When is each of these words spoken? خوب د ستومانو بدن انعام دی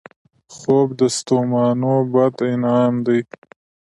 خوب 0.55 0.87
د 0.99 1.01
ستومانو 1.17 1.93
بدن 2.13 2.41
انعام 2.53 2.93
دی 3.05 3.19